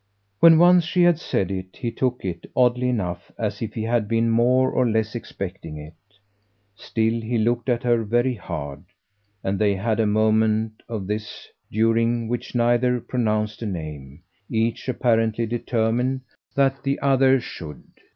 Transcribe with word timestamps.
When 0.39 0.57
once 0.57 0.83
she 0.83 1.03
had 1.03 1.19
said 1.19 1.51
it 1.51 1.77
he 1.79 1.91
took 1.91 2.25
it, 2.25 2.49
oddly 2.55 2.89
enough, 2.89 3.31
as 3.37 3.61
if 3.61 3.75
he 3.75 3.83
had 3.83 4.07
been 4.07 4.31
more 4.31 4.71
or 4.71 4.89
less 4.89 5.13
expecting 5.13 5.77
it. 5.77 5.93
Still, 6.75 7.21
he 7.21 7.37
looked 7.37 7.69
at 7.69 7.83
her 7.83 8.03
very 8.03 8.33
hard, 8.33 8.83
and 9.43 9.59
they 9.59 9.75
had 9.75 9.99
a 9.99 10.07
moment 10.07 10.81
of 10.89 11.05
this 11.05 11.49
during 11.71 12.27
which 12.27 12.55
neither 12.55 12.99
pronounced 12.99 13.61
a 13.61 13.67
name, 13.67 14.23
each 14.49 14.89
apparently 14.89 15.45
determined 15.45 16.21
that 16.55 16.81
the 16.81 16.99
other 16.99 17.39
should. 17.39 17.83